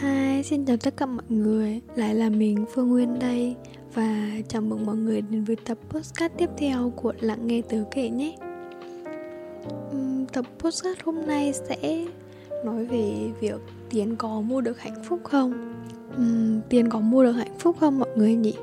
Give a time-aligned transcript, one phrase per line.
[0.00, 1.80] Hi, xin chào tất cả mọi người.
[1.96, 3.56] Lại là mình Phương Nguyên đây.
[3.94, 7.76] Và chào mừng mọi người đến với tập podcast tiếp theo của Lặng Nghe Tớ
[7.90, 8.36] Kể nhé.
[9.90, 12.06] Uhm, Tập podcast hôm nay sẽ
[12.64, 15.74] nói về việc tiền có mua được hạnh phúc không?
[16.16, 18.54] Uhm, Tiền có mua được hạnh phúc không mọi người nhỉ?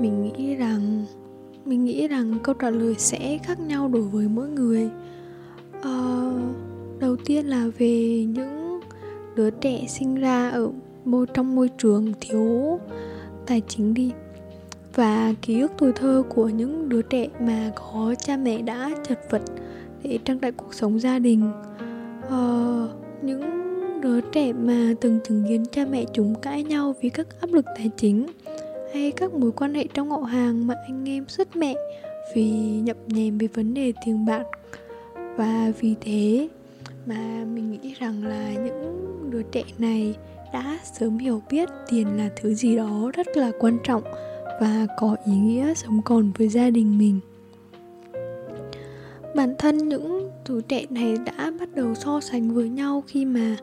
[0.00, 1.04] Mình nghĩ rằng
[1.64, 4.90] Mình nghĩ rằng câu trả lời sẽ khác nhau đối với mỗi người.
[5.78, 6.68] Uh,
[7.00, 8.57] Đầu tiên là về những
[9.38, 10.70] đứa trẻ sinh ra ở
[11.04, 12.80] môi trong môi trường thiếu
[13.46, 14.12] tài chính đi.
[14.94, 19.18] Và ký ức tuổi thơ của những đứa trẻ mà có cha mẹ đã chật
[19.30, 19.42] vật
[20.02, 21.50] để trang trải cuộc sống gia đình.
[22.28, 22.88] Ờ,
[23.22, 23.40] những
[24.00, 27.64] đứa trẻ mà từng chứng kiến cha mẹ chúng cãi nhau vì các áp lực
[27.76, 28.26] tài chính
[28.94, 31.74] hay các mối quan hệ trong họ hàng mà anh em sứt mẹ
[32.34, 34.44] vì nhập nhèm về vấn đề tiền bạc.
[35.36, 36.48] Và vì thế
[37.06, 37.37] mà
[37.98, 40.14] rằng là những đứa trẻ này
[40.52, 44.02] đã sớm hiểu biết tiền là thứ gì đó rất là quan trọng
[44.60, 47.20] và có ý nghĩa sống còn với gia đình mình.
[49.36, 53.56] Bản thân những đứa trẻ này đã bắt đầu so sánh với nhau khi mà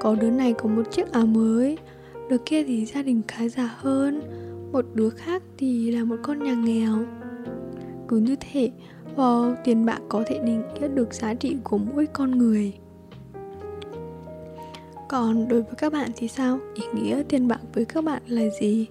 [0.00, 1.78] có đứa này có một chiếc áo mới
[2.28, 4.20] đứa kia thì gia đình khá giả hơn
[4.72, 6.98] một đứa khác thì là một con nhà nghèo.
[8.08, 8.70] Cứ như thế
[9.16, 12.72] wow, tiền bạc có thể định nghĩa được giá trị của mỗi con người
[15.10, 16.58] còn đối với các bạn thì sao?
[16.74, 18.86] Ý nghĩa tiền bạc với các bạn là gì?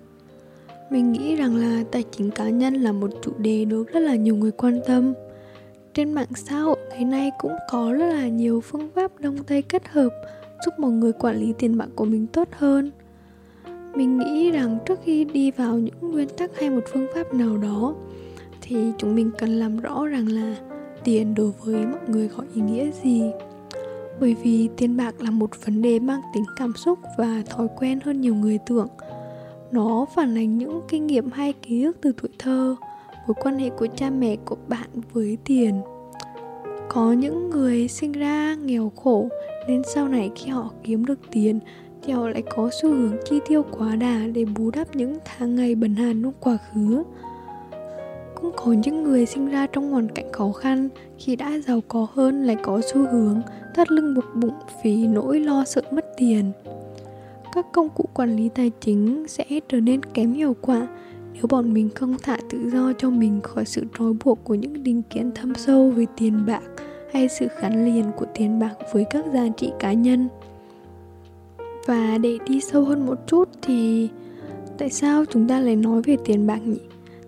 [0.90, 4.16] Mình nghĩ rằng là tài chính cá nhân là một chủ đề được rất là
[4.16, 5.14] nhiều người quan tâm.
[5.94, 9.62] Trên mạng xã hội ngày nay cũng có rất là nhiều phương pháp đông tây
[9.62, 10.10] kết hợp
[10.66, 12.92] giúp mọi người quản lý tiền bạc của mình tốt hơn.
[13.96, 17.58] Mình nghĩ rằng trước khi đi vào những nguyên tắc hay một phương pháp nào
[17.58, 17.96] đó,
[18.62, 20.56] thì chúng mình cần làm rõ rằng là
[21.04, 23.32] tiền đối với mọi người có ý nghĩa gì
[24.20, 28.00] bởi vì tiền bạc là một vấn đề mang tính cảm xúc và thói quen
[28.04, 28.88] hơn nhiều người tưởng.
[29.72, 32.76] Nó phản ánh những kinh nghiệm hay ký ức từ tuổi thơ,
[33.28, 35.82] mối quan hệ của cha mẹ, của bạn với tiền.
[36.90, 39.30] Có những người sinh ra nghèo khổ,
[39.68, 41.60] nên sau này khi họ kiếm được tiền,
[42.04, 45.56] thì họ lại có xu hướng chi tiêu quá đà để bù đắp những tháng
[45.56, 47.04] ngày bần hàn trong quá khứ
[48.42, 52.08] cũng có những người sinh ra trong hoàn cảnh khó khăn, khi đã giàu có
[52.14, 53.42] hơn lại có xu hướng
[53.76, 56.52] thắt lưng buộc bụng vì nỗi lo sợ mất tiền.
[57.54, 60.88] Các công cụ quản lý tài chính sẽ trở nên kém hiệu quả
[61.34, 64.84] nếu bọn mình không thả tự do cho mình khỏi sự trói buộc của những
[64.84, 66.64] định kiến thâm sâu về tiền bạc
[67.14, 70.28] hay sự gắn liền của tiền bạc với các giá trị cá nhân.
[71.86, 74.10] Và để đi sâu hơn một chút thì
[74.78, 76.80] tại sao chúng ta lại nói về tiền bạc nhỉ?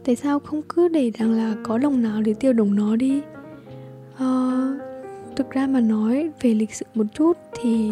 [0.05, 3.21] Tại sao không cứ để rằng là có đồng nào để tiêu đồng nó đi
[4.13, 4.81] uh,
[5.35, 7.91] thực ra mà nói về lịch sử một chút thì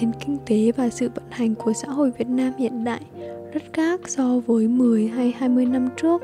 [0.00, 3.00] nền kinh tế và sự vận hành của xã hội Việt Nam hiện đại
[3.54, 6.22] rất khác so với 10 hay 20 năm trước.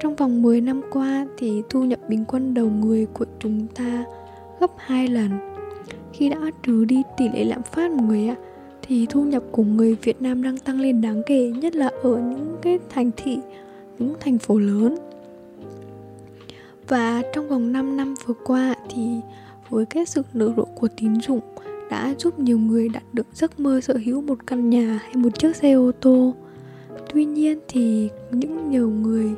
[0.00, 4.04] Trong vòng 10 năm qua thì thu nhập bình quân đầu người của chúng ta
[4.60, 5.30] gấp 2 lần.
[6.12, 8.36] Khi đã trừ đi tỷ lệ lạm phát một người ạ,
[8.82, 12.18] thì thu nhập của người Việt Nam đang tăng lên đáng kể nhất là ở
[12.18, 13.38] những cái thành thị,
[13.98, 14.96] những thành phố lớn.
[16.88, 19.20] Và trong vòng 5 năm vừa qua thì
[19.70, 21.40] với cái sự nở rộ của tín dụng
[21.90, 25.38] đã giúp nhiều người đạt được giấc mơ sở hữu một căn nhà hay một
[25.38, 26.34] chiếc xe ô tô
[27.12, 29.30] tuy nhiên thì những nhiều người,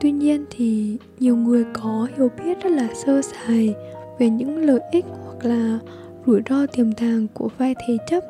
[0.00, 3.74] tuy nhiên thì nhiều người có hiểu biết rất là sơ sài
[4.18, 5.78] về những lợi ích hoặc là
[6.26, 8.24] rủi ro tiềm tàng của vay thế chấp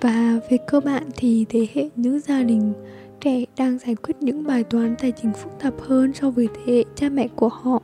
[0.00, 2.72] và về cơ bản thì thế hệ những gia đình
[3.24, 6.72] trẻ đang giải quyết những bài toán tài chính phức tạp hơn so với thế
[6.72, 7.82] hệ cha mẹ của họ.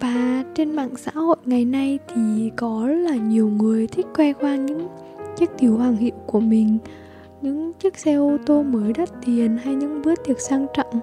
[0.00, 4.66] Và trên mạng xã hội ngày nay thì có là nhiều người thích khoe khoang
[4.66, 4.88] những
[5.36, 6.78] chiếc tiểu hoàng hiệu của mình
[7.42, 11.00] những chiếc xe ô tô mới đắt tiền hay những bữa tiệc sang trọng.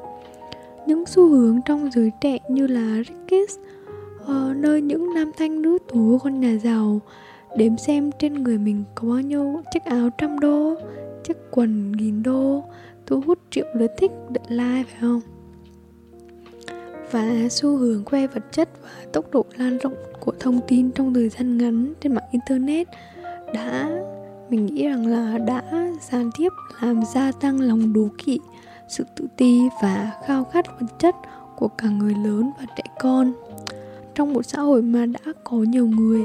[0.88, 5.62] Những xu hướng trong giới trẻ như là Rickets, uh, ờ, nơi những nam thanh
[5.62, 7.00] nữ tú con nhà giàu
[7.58, 10.76] đếm xem trên người mình có bao nhiêu chiếc áo trăm đô
[11.52, 12.64] quần nghìn đô,
[13.06, 15.22] thu hút triệu lượt thích đợt like phải không?
[17.12, 21.14] Và xu hướng khoe vật chất và tốc độ lan rộng của thông tin trong
[21.14, 22.88] thời gian ngắn trên mạng internet
[23.54, 23.90] đã,
[24.50, 25.64] mình nghĩ rằng là đã
[26.02, 26.50] gián tiếp
[26.82, 28.40] làm gia tăng lòng đố kỵ,
[28.90, 31.16] sự tự ti và khao khát vật chất
[31.56, 33.34] của cả người lớn và trẻ con.
[34.16, 36.24] Trong một xã hội mà đã có nhiều người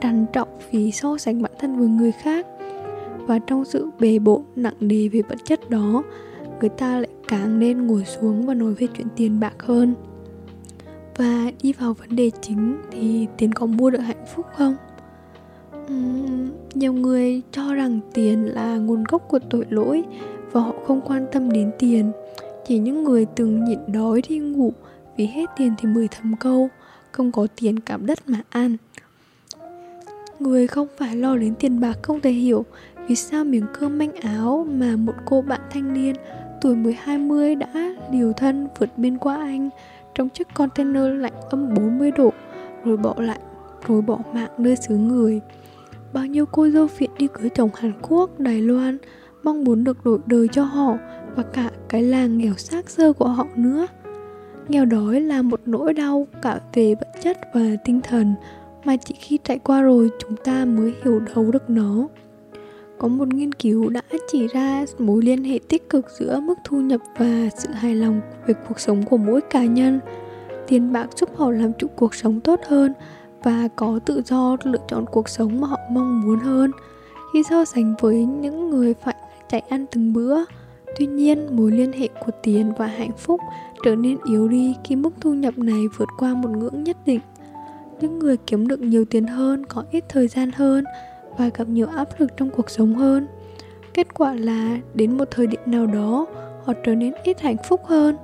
[0.00, 2.46] trằn trọng vì so sánh bản thân với người khác
[3.26, 6.02] và trong sự bề bộn nặng nề về vật chất đó
[6.60, 9.94] người ta lại càng nên ngồi xuống và nói về chuyện tiền bạc hơn.
[11.16, 14.76] Và đi vào vấn đề chính thì tiền có mua được hạnh phúc không?
[15.76, 20.02] Uhm, nhiều người cho rằng tiền là nguồn gốc của tội lỗi
[20.52, 22.12] và họ không quan tâm đến tiền.
[22.66, 24.72] Chỉ những người từng nhịn đói đi ngủ
[25.16, 26.68] vì hết tiền thì mười thầm câu
[27.12, 28.76] không có tiền cảm đất mà ăn.
[30.38, 32.64] Người không phải lo đến tiền bạc không thể hiểu
[33.08, 36.16] vì sao miếng cơm manh áo mà một cô bạn thanh niên
[36.60, 39.70] tuổi mới 20 đã liều thân vượt biên qua Anh
[40.14, 42.32] trong chiếc container lạnh âm 40 độ
[42.84, 43.38] rồi bỏ lại
[43.88, 45.40] rồi bỏ mạng nơi xứ người.
[46.12, 48.98] Bao nhiêu cô dâu phiện đi cưới chồng Hàn Quốc, Đài Loan
[49.42, 50.96] mong muốn được đổi đời cho họ
[51.36, 53.86] và cả cái làng nghèo xác sơ của họ nữa.
[54.68, 58.34] Nghèo đói là một nỗi đau cả về vật chất và tinh thần
[58.84, 62.08] mà chỉ khi trải qua rồi chúng ta mới hiểu đấu được nó
[63.02, 66.80] có một nghiên cứu đã chỉ ra mối liên hệ tích cực giữa mức thu
[66.80, 70.00] nhập và sự hài lòng về cuộc sống của mỗi cá nhân.
[70.68, 72.92] Tiền bạc giúp họ làm chủ cuộc sống tốt hơn
[73.42, 76.70] và có tự do lựa chọn cuộc sống mà họ mong muốn hơn.
[77.32, 79.14] Khi so sánh với những người phải
[79.48, 80.36] chạy ăn từng bữa,
[80.98, 83.40] tuy nhiên, mối liên hệ của tiền và hạnh phúc
[83.84, 87.20] trở nên yếu đi khi mức thu nhập này vượt qua một ngưỡng nhất định.
[88.00, 90.84] Những người kiếm được nhiều tiền hơn, có ít thời gian hơn
[91.38, 93.26] và gặp nhiều áp lực trong cuộc sống hơn.
[93.94, 96.26] Kết quả là, đến một thời điểm nào đó,
[96.64, 98.16] họ trở nên ít hạnh phúc hơn.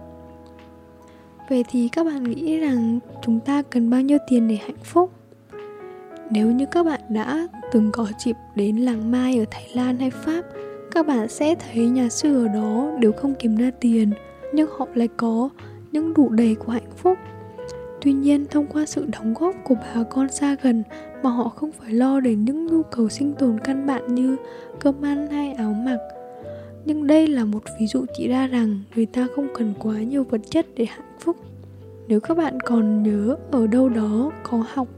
[1.49, 5.11] Vậy thì các bạn nghĩ rằng chúng ta cần bao nhiêu tiền để hạnh phúc?
[6.31, 10.11] Nếu như các bạn đã từng có dịp đến làng mai ở thái lan hay
[10.11, 10.43] pháp,
[10.93, 14.11] các bạn sẽ thấy nhà sư ở đó đều không kiếm ra tiền,
[14.53, 15.49] nhưng họ lại có
[15.93, 17.19] những đủ đầy của hạnh phúc.
[18.01, 20.83] Tuy nhiên, thông qua sự đóng góp của bà con xa gần
[21.23, 24.37] mà họ không phải lo đến những nhu cầu sinh tồn căn bản như
[24.81, 25.99] cơm ăn hay áo mặc.
[26.85, 30.25] Nhưng đây là một ví dụ chỉ ra rằng người ta không cần quá nhiều
[30.25, 31.37] vật chất để hạnh phúc.
[32.09, 34.89] Nếu các bạn còn nhớ ở đâu đó có học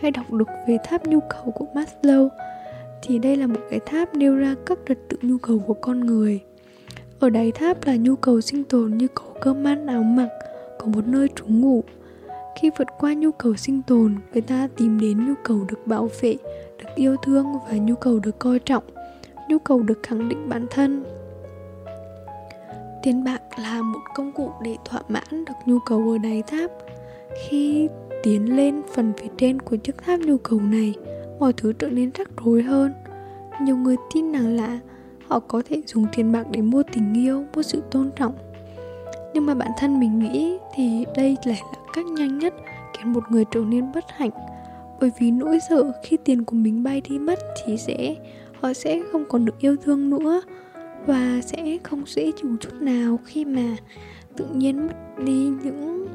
[0.00, 2.28] hay đọc được về tháp nhu cầu của Maslow
[3.02, 6.00] thì đây là một cái tháp nêu ra các trật tự nhu cầu của con
[6.00, 6.40] người.
[7.20, 10.28] Ở đáy tháp là nhu cầu sinh tồn như có cơm ăn áo mặc,
[10.78, 11.84] có một nơi trú ngủ,
[12.60, 16.08] khi vượt qua nhu cầu sinh tồn, người ta tìm đến nhu cầu được bảo
[16.20, 16.36] vệ,
[16.78, 18.84] được yêu thương và nhu cầu được coi trọng,
[19.48, 21.04] nhu cầu được khẳng định bản thân.
[23.02, 26.70] Tiền bạc là một công cụ để thỏa mãn được nhu cầu ở đáy tháp.
[27.48, 27.88] Khi
[28.22, 30.94] tiến lên phần phía trên của chiếc tháp nhu cầu này,
[31.38, 32.92] mọi thứ trở nên rắc rối hơn.
[33.62, 34.78] Nhiều người tin rằng là
[35.28, 38.34] họ có thể dùng tiền bạc để mua tình yêu, mua sự tôn trọng.
[39.34, 42.54] Nhưng mà bản thân mình nghĩ thì đây lại là cách nhanh nhất
[42.98, 44.30] khiến một người trở nên bất hạnh.
[45.00, 48.14] Bởi vì nỗi sợ khi tiền của mình bay đi mất thì sẽ,
[48.60, 50.42] họ sẽ không còn được yêu thương nữa
[51.06, 53.76] và sẽ không dễ chịu chút nào khi mà
[54.36, 56.06] tự nhiên mất đi những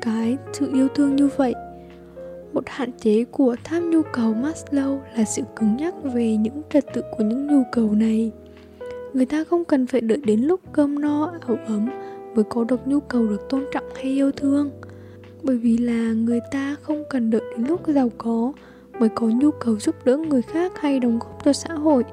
[0.00, 1.54] cái sự yêu thương như vậy.
[2.52, 6.84] Một hạn chế của tham nhu cầu Maslow là sự cứng nhắc về những trật
[6.94, 8.32] tự của những nhu cầu này.
[9.12, 11.88] Người ta không cần phải đợi đến lúc cơm no, áo ấm
[12.34, 14.70] mới có được nhu cầu được tôn trọng hay yêu thương
[15.46, 18.52] bởi vì là người ta không cần đợi đến lúc giàu có
[18.98, 22.04] mới có nhu cầu giúp đỡ người khác hay đóng góp cho xã hội.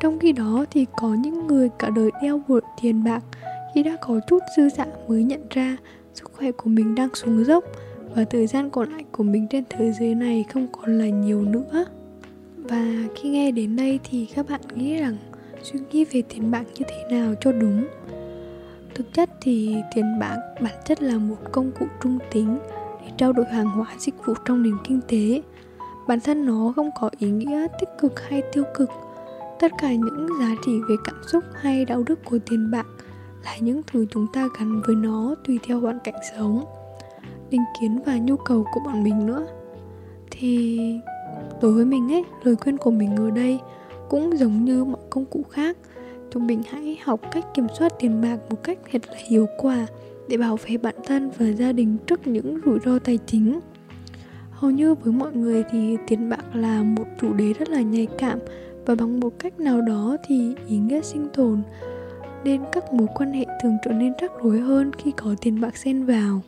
[0.00, 3.24] Trong khi đó thì có những người cả đời đeo vội tiền bạc
[3.74, 5.76] khi đã có chút dư dả mới nhận ra
[6.14, 7.64] sức khỏe của mình đang xuống dốc
[8.14, 11.42] và thời gian còn lại của mình trên thế giới này không còn là nhiều
[11.42, 11.86] nữa.
[12.56, 15.16] Và khi nghe đến đây thì các bạn nghĩ rằng
[15.62, 17.84] suy nghĩ về tiền bạc như thế nào cho đúng?
[18.96, 22.58] Thực chất thì tiền bạc bản chất là một công cụ trung tính
[23.00, 25.42] để trao đổi hàng hóa dịch vụ trong nền kinh tế.
[26.08, 28.90] Bản thân nó không có ý nghĩa tích cực hay tiêu cực.
[29.60, 32.86] Tất cả những giá trị về cảm xúc hay đạo đức của tiền bạc
[33.44, 36.64] là những thứ chúng ta gắn với nó tùy theo hoàn cảnh sống,
[37.50, 39.46] định kiến và nhu cầu của bọn mình nữa.
[40.30, 40.80] Thì
[41.62, 43.60] đối với mình ấy, lời khuyên của mình ở đây
[44.08, 45.76] cũng giống như mọi công cụ khác
[46.36, 49.86] chúng mình hãy học cách kiểm soát tiền bạc một cách thật là hiệu quả
[50.28, 53.60] để bảo vệ bản thân và gia đình trước những rủi ro tài chính.
[54.50, 58.06] Hầu như với mọi người thì tiền bạc là một chủ đề rất là nhạy
[58.18, 58.38] cảm
[58.86, 61.62] và bằng một cách nào đó thì ý nghĩa sinh tồn,
[62.44, 65.76] nên các mối quan hệ thường trở nên rắc rối hơn khi có tiền bạc
[65.76, 66.40] xen vào.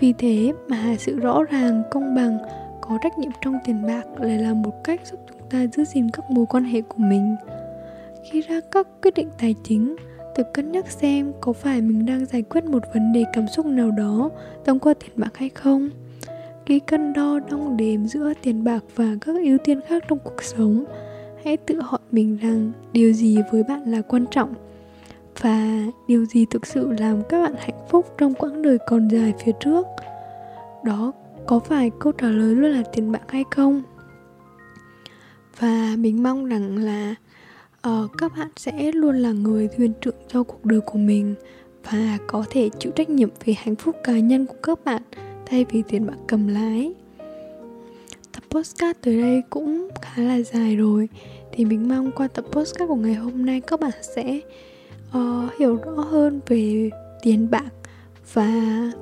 [0.00, 2.38] Vì thế mà sự rõ ràng, công bằng,
[2.80, 6.10] có trách nhiệm trong tiền bạc lại là một cách giúp chúng ta giữ gìn
[6.10, 7.36] các mối quan hệ của mình
[8.30, 9.96] khi ra các quyết định tài chính
[10.34, 13.66] tự cân nhắc xem có phải mình đang giải quyết một vấn đề cảm xúc
[13.66, 14.30] nào đó
[14.64, 15.90] thông qua tiền bạc hay không.
[16.66, 20.42] Khi cân đo đong đếm giữa tiền bạc và các ưu tiên khác trong cuộc
[20.42, 20.84] sống,
[21.44, 24.54] hãy tự hỏi mình rằng điều gì với bạn là quan trọng
[25.40, 29.34] và điều gì thực sự làm các bạn hạnh phúc trong quãng đời còn dài
[29.44, 29.86] phía trước.
[30.84, 31.12] Đó
[31.46, 33.82] có phải câu trả lời luôn là tiền bạc hay không?
[35.58, 37.14] Và mình mong rằng là
[37.88, 41.34] uh, các bạn sẽ luôn là người thuyền trưởng cho cuộc đời của mình
[41.90, 45.02] và có thể chịu trách nhiệm về hạnh phúc cá nhân của các bạn
[45.46, 46.92] thay vì tiền bạc cầm lái.
[48.32, 51.08] Tập postcard tới đây cũng khá là dài rồi
[51.52, 54.40] thì mình mong qua tập postcard của ngày hôm nay các bạn sẽ
[55.18, 56.90] uh, hiểu rõ hơn về
[57.22, 57.72] tiền bạc
[58.32, 58.50] và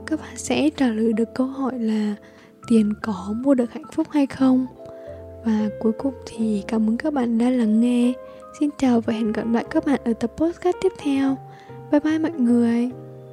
[0.06, 2.14] các bạn sẽ trả lời được câu hỏi là
[2.68, 4.66] tiền có mua được hạnh phúc hay không.
[5.44, 8.12] Và cuối cùng thì cảm ơn các bạn đã lắng nghe
[8.52, 11.36] xin chào và hẹn gặp lại các bạn ở tập podcast tiếp theo.
[11.90, 12.90] Bye bye mọi người.